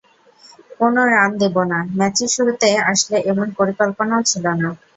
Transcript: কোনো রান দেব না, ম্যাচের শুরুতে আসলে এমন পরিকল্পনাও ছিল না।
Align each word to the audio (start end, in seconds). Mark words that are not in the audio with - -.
কোনো 0.79 1.01
রান 1.13 1.29
দেব 1.41 1.55
না, 1.71 1.79
ম্যাচের 1.97 2.29
শুরুতে 2.35 2.69
আসলে 2.91 3.17
এমন 3.31 3.47
পরিকল্পনাও 3.57 4.21
ছিল 4.31 4.45
না। 4.61 4.69